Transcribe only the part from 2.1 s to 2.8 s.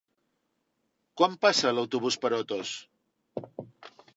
per Otos?